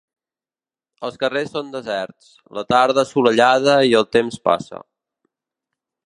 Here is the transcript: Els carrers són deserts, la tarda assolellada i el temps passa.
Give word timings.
Els 1.07 1.19
carrers 1.23 1.51
són 1.57 1.67
deserts, 1.75 2.31
la 2.59 2.63
tarda 2.73 3.03
assolellada 3.07 3.75
i 3.91 3.93
el 4.01 4.07
temps 4.17 4.39
passa. 4.49 4.81